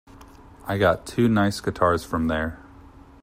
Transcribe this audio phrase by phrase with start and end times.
[0.65, 2.57] I got two nice guitars from there.